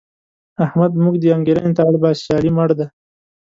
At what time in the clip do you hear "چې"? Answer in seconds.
2.25-2.31